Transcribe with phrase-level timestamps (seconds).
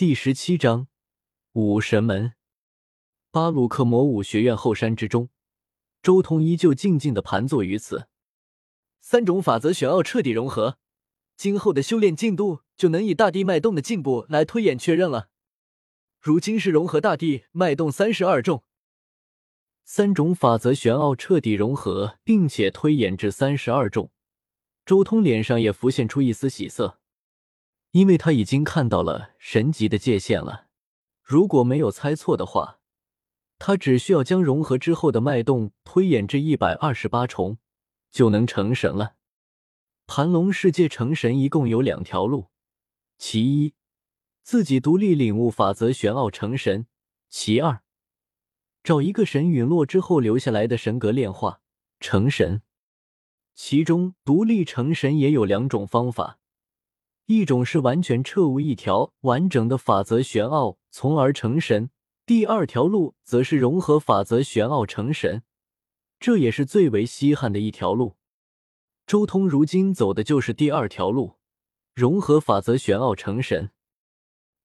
[0.00, 0.88] 第十七章
[1.52, 2.32] 武神门。
[3.30, 5.28] 巴鲁克魔武学院后山之中，
[6.02, 8.08] 周通依旧静静的盘坐于此。
[9.02, 10.78] 三种法则玄奥彻底融合，
[11.36, 15.28] 今后的修炼进度就能以大地脉动的进步来推演确认了。
[16.18, 18.64] 如今是融合大地脉动三十二重，
[19.84, 24.10] 三种法则玄奥彻底融合，并且推演至三十二重。
[24.86, 26.99] 周通脸上也浮现出一丝喜色，
[27.92, 30.66] 因为他已经看到了神级的界限了。
[31.22, 32.78] 如果没有猜错的话，
[33.58, 37.58] 他只需要将融合之后的脉动推演至一百二十八重，
[38.10, 39.14] 就能成神了。
[40.06, 42.48] 盘龙世界成神一共有两条路，
[43.16, 43.74] 其一。
[44.42, 46.88] 自己独立领悟法则玄奥成神。
[47.28, 47.82] 其二，
[48.82, 51.60] 找一个神陨落之后留下来的神格炼化
[52.00, 52.62] 成神。
[53.54, 56.39] 其中独立成神也有两种方法，
[57.32, 61.88] 一种是完全彻悟一条完整的法则玄奥，从而成神；
[62.26, 65.44] 第二条路则是融合法则玄奥成神，
[66.18, 68.16] 这也是最为稀罕的一条路。
[69.06, 71.36] 周通如今走的就是第二条路，
[71.94, 73.70] 融合法则玄奥成神。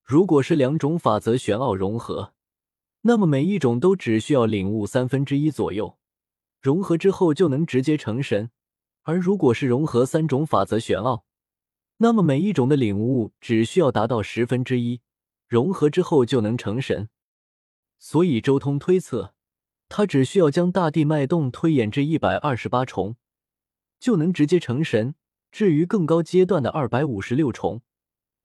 [0.04, 2.34] 如果是两种法则玄奥融合，
[3.02, 6.00] 那么每一种都只需要领悟三分之一左右，
[6.60, 8.48] 融合之后就能直接成神；
[9.04, 11.25] 而如果是融合三种法则玄奥，
[11.98, 15.02] 那么每一种的领悟只需要达到十分之一，
[15.48, 17.10] 融合之后就能成神。
[17.98, 19.34] 所以周通推测，
[19.88, 23.16] 他只需要将大地脉动推演至一百二十八重，
[24.00, 25.16] 就能直接成神。
[25.52, 27.82] 至于更高阶段的二百五十六重，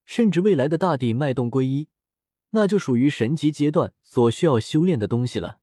[0.04, 1.88] 甚至未来的大地脉动归一，
[2.50, 5.58] 那就属于神级阶段所需要修炼的东西了。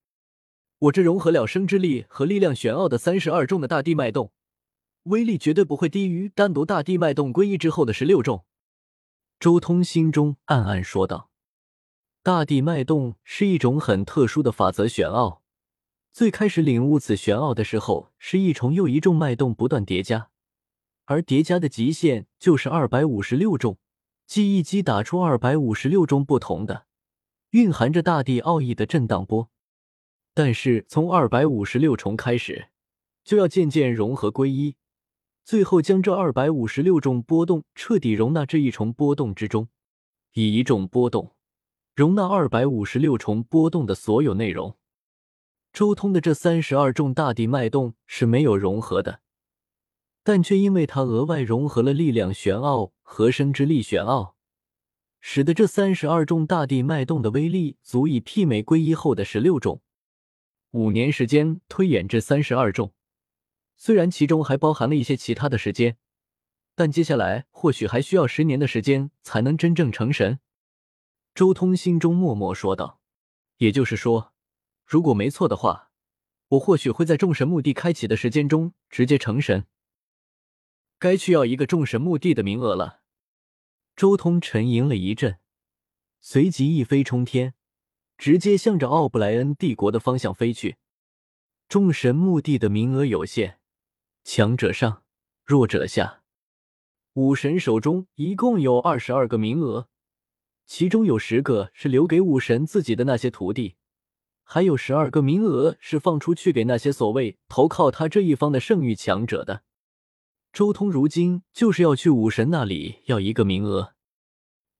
[0.79, 4.33] 我这融合了生之力和力量玄奥的三十二重的大地脉动，
[5.07, 8.45] 威力绝对不会低于单独大地脉动归一之后的十六重。
[9.39, 11.29] 周通心中暗暗说道
[12.23, 15.41] ：“大地脉动是一种很特殊的法则玄奥，
[16.11, 20.29] 最开始领悟此玄奥的时候，是一重又一重脉动不断叠加，
[21.05, 23.77] 而叠加的极限就是二百五十六重。”
[24.27, 26.85] 记忆机打出二百五十六种不同的、
[27.51, 29.49] 蕴含着大地奥义的震荡波，
[30.33, 32.67] 但是从二百五十六重开始，
[33.23, 34.75] 就要渐渐融合归一，
[35.47, 39.69] 最后将这二百五十六种波动彻底容纳这一重波动之中，
[40.33, 41.37] 以一重波动
[41.95, 44.75] 容纳二百五十六重波动的所有内容。
[45.71, 49.21] 周通的这三十二重大地脉动是没有融合的。
[50.21, 54.35] 但却因为他额外融合了力量玄奥和生之力玄奥，
[55.21, 59.81] 使得这三十二重大地脉动的威力足以媲美归一后的十六重。
[60.71, 62.91] 五年时间推演至三十二重，
[63.77, 65.97] 虽然其中还包含了一些其他的时间，
[66.75, 70.39] 但接下来或许还需要十年的时间才能真正成神。
[71.35, 72.99] 周通心中默默说道
[73.57, 74.33] ：“也就是说，
[74.85, 75.91] 如果没错的话，
[76.49, 79.67] 我或许会在众神墓地开启的时间中直接成神。”
[80.99, 83.01] 该去要一个众神墓地的名额了。
[83.95, 85.37] 周通沉吟了一阵，
[86.19, 87.53] 随即一飞冲天，
[88.17, 90.77] 直接向着奥布莱恩帝国的方向飞去。
[91.69, 93.59] 众神墓地的名额有限，
[94.29, 95.03] 强者上，
[95.45, 96.21] 弱者下。
[97.13, 99.87] 武神手中一共有二十二个名额，
[100.65, 103.77] 其中有十个是留给武神自己的那些徒弟，
[104.43, 109.63] 还有十二个名额是放出去给那些所谓投靠他这一方的圣域强者的。
[110.51, 113.93] 周通如今就是要去武神那里要一个名额。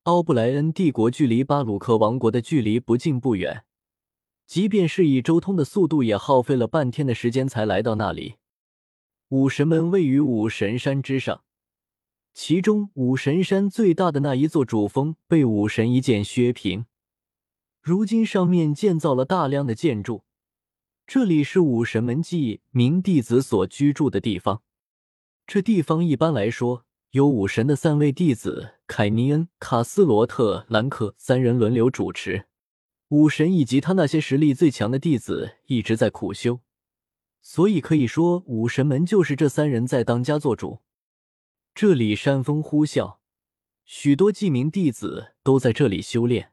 [0.04, 3.64] 奥布莱恩帝国距离巴鲁克王国的距离不近不远，
[4.46, 8.36] 即便是以周通的速度，也耗费了半天的时间才来到那里。
[9.30, 11.44] 武神门位于武神山之上，
[12.34, 16.86] 其中武神山最大的那一座主峰被武神一剑削平，
[17.82, 20.24] 如今上面建造了大量的建筑。
[21.06, 24.62] 这里是武神门记名弟子所居住的地方。
[25.46, 32.46] 这地方一般来说由武神的三位弟子凯尼恩、卡斯罗特、兰克三人轮流主持。
[33.10, 36.62] 武神以及他那些实力最强的弟子一直在苦修，
[37.50, 40.82] 所以可以说武神门就是这三人在当家做主。
[41.74, 43.20] 这里山风呼啸，
[43.86, 46.52] 许多记名弟子都在这里修炼。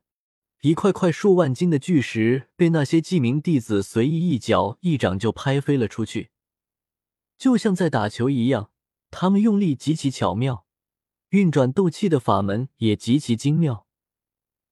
[0.60, 6.30] 一块块数万斤的巨石被那些记名弟子随意一脚一掌就拍飞了出去，
[7.36, 8.70] 就像在打球一样。
[9.10, 10.64] 他们用力极其巧妙，
[11.30, 13.88] 运转斗气的法门也极其精妙，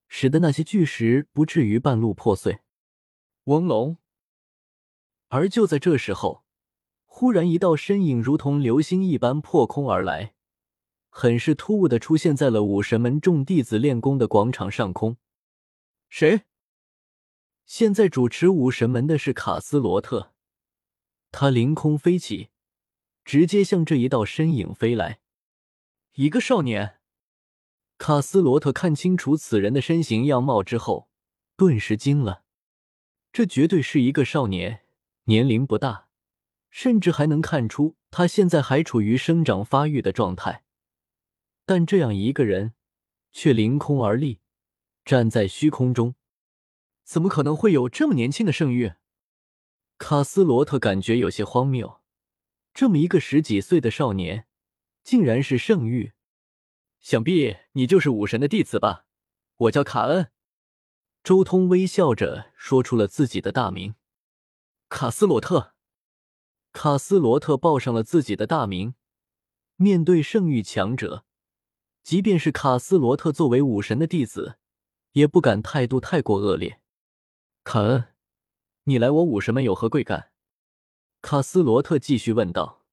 [0.07, 2.61] 使得那些巨石不至于半路破碎。
[3.47, 3.97] 嗡隆！
[5.33, 6.45] 而就在这时候，
[7.07, 10.35] 忽然一道身影如同流星一般破空而来，
[11.09, 15.17] 很是突兀的出现在了武神门众弟子练功的广场上空。
[16.11, 16.43] 谁？
[17.65, 20.35] 现在主持武神门的是卡斯罗特，
[21.31, 22.51] 他凌空飞起，
[23.25, 25.21] 直接向这一道身影飞来。
[26.17, 26.99] 一个少年。
[27.97, 31.09] 卡斯罗特看清楚此人的身形样貌之后，
[31.57, 32.45] 顿时惊了。
[33.33, 34.82] 这绝对是一个少年，
[35.25, 36.09] 年龄不大，
[36.71, 40.65] 甚至还能看出他现在还处于生长发育的状态。
[41.65, 42.75] 但这样一个人，
[43.31, 44.41] 却凌空而立，
[45.05, 46.17] 站在虚空中，
[47.05, 48.95] 怎么可能会有这么年轻的圣域？
[49.99, 52.01] 卡斯罗特感觉有些荒谬，
[52.75, 54.47] 这么一个十几岁的少年，
[55.05, 56.13] 竟然是圣域。
[56.99, 59.07] 想必你就是武神的弟子吧？
[59.57, 60.33] 我叫卡恩。
[61.23, 63.95] 周通微笑着说出了自己的大名，
[64.95, 65.73] 卡斯罗特。
[66.73, 68.95] 卡斯罗特报上了自己的大名。
[69.77, 71.25] 面对圣域强者，
[72.03, 74.59] 即便是卡斯罗特作为武神的弟子，
[75.13, 76.83] 也不敢态度太过恶劣。
[77.65, 78.09] 卡恩，
[78.85, 80.31] 你来我武神门有何贵干？
[81.23, 82.85] 卡斯罗特继续问道。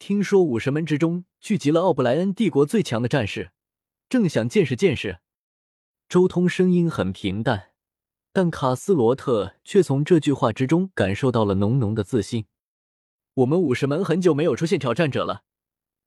[0.00, 3.52] 听说武神门之中聚集了奥布莱恩帝国最强的战士，
[4.08, 5.20] 正想见识见识。
[6.08, 7.71] 周通声音很平淡，
[8.32, 12.46] 但卡斯罗特却从这句话之中感受到了浓浓的自信。
[13.34, 15.44] 我们武士门很久没有出现挑战者了，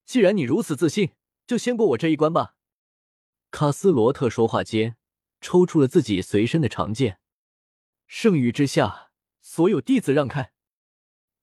[0.05, 1.11] 既然你如此自信，
[1.45, 2.55] 就先过我这一关吧。
[3.51, 4.97] 卡斯罗特说话间，
[5.39, 7.19] 抽出了自己随身的长剑。
[8.07, 9.11] 圣域之下，
[9.41, 10.51] 所有弟子让开！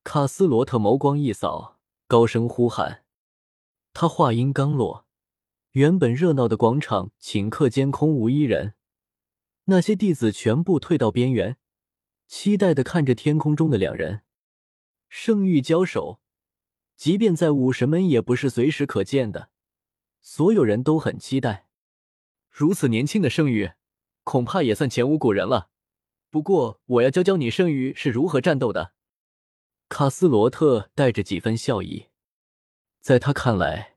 [0.04, 1.78] 卡斯罗特眸光一扫。
[2.08, 3.04] 高声呼喊，
[3.94, 5.06] 他话音刚落，
[5.70, 8.74] 原本热闹的广场顷刻间空无一人。
[9.64, 11.56] 那些弟子全部退到边缘，
[12.26, 14.22] 期待的看着天空中的两人。
[15.08, 16.20] 圣域交手，
[16.96, 19.50] 即便在武神门也不是随时可见的，
[20.20, 21.68] 所有人都很期待。
[22.50, 23.72] 如此年轻的圣域，
[24.24, 25.70] 恐怕也算前无古人了。
[26.30, 28.94] 不过，我要教教你圣域是如何战斗的。
[29.88, 32.06] 卡斯罗特带着几分笑意，
[33.00, 33.96] 在他看来，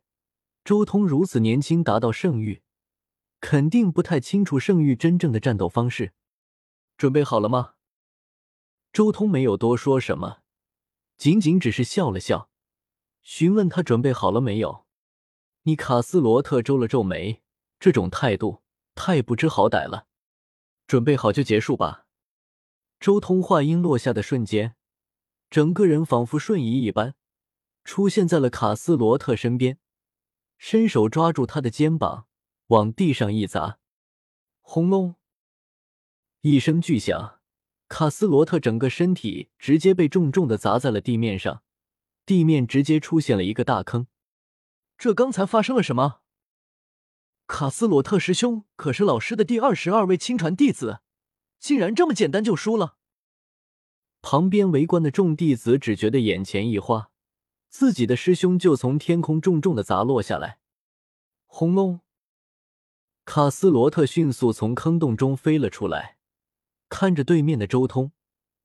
[0.66, 2.62] 周通如此年轻达到圣域，
[3.48, 6.14] 肯定不太清楚圣域真正的战斗方式。
[6.98, 7.76] 准备好了吗？
[8.92, 10.40] 周通没有多说什么，
[11.16, 12.50] 仅仅只是笑了笑，
[13.22, 14.88] 询问他准备好了没有。
[15.62, 17.44] 你卡斯罗特皱了皱眉，
[17.80, 18.64] 这种态度
[18.96, 20.08] 太不知好歹了。
[20.88, 22.08] 准备好就结束吧。
[23.00, 24.76] 周通话音落下的瞬间。
[25.52, 27.14] 整个人仿佛瞬移一般，
[27.84, 29.78] 出现在了卡斯罗特身边，
[30.58, 32.26] 伸手抓住他的肩膀，
[32.68, 33.78] 往地上一砸，
[34.62, 35.16] 轰隆！
[36.42, 37.40] 一声巨响，
[37.88, 41.62] 卡斯罗特整个身体直接被重重的砸在了地面上，
[42.26, 44.08] 地面直接出现了一个大坑。
[44.98, 46.22] 这刚才发生了什么？
[47.46, 51.02] 卡斯罗特师兄可是老师的第二十二位亲传弟子，
[51.60, 52.98] 竟然这么简单就输了？
[54.24, 57.12] 旁边围观的众弟子只觉得眼前一花，
[57.70, 60.58] 自己的师兄就从天空重重的砸落下来。
[61.46, 62.00] 轰隆！
[63.26, 66.18] 卡斯罗特迅速从坑洞中飞了出来，
[66.90, 68.12] 看着对面的周通，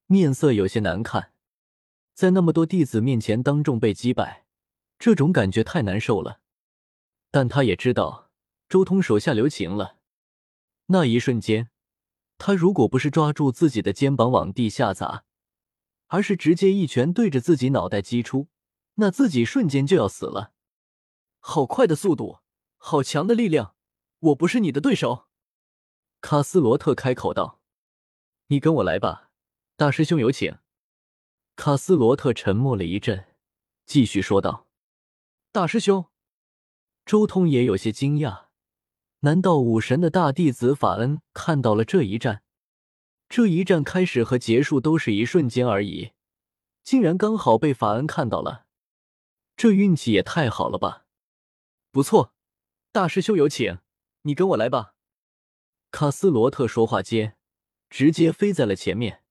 [0.07, 1.33] 面色有些难看。
[2.13, 4.45] 在那么多弟子面前当众被击败，
[4.99, 6.41] 这种感觉太难受了。
[7.31, 8.31] 但他也知道
[8.69, 9.97] 周通手下留情了。
[10.87, 11.71] 那一瞬间，
[12.37, 15.25] 他如果不是抓住自己的肩膀往地下砸，
[16.09, 18.49] 而是直接一拳对着自己脑袋击出，
[18.97, 20.53] 那自己瞬间就要死了。
[21.39, 22.41] 好快的速度，
[22.77, 23.75] 好强的力量，
[24.21, 25.27] 我不是你的对手。
[26.21, 27.61] 卡斯罗特开口道
[28.49, 29.31] ：“你跟我来吧，
[29.77, 30.59] 大师兄有请。”
[31.57, 33.35] 卡斯罗特沉默了一阵，
[33.87, 34.69] 继续说道
[35.53, 36.07] ：“大师兄。”
[37.07, 38.47] 周通也有些惊讶，
[39.21, 42.43] 难道武神的大弟子法恩看到了这一战？
[43.29, 46.13] 这一战开始和结束都是一瞬间而已，
[46.83, 48.67] 竟然刚好被法恩看到了，
[49.57, 51.07] 这运气也太好了吧！
[51.91, 52.35] 不错，
[52.93, 53.79] 大师兄有请，
[54.23, 54.95] 你跟我来吧。
[55.91, 57.37] 卡斯罗特说话间，
[57.89, 59.23] 直接飞在了前面，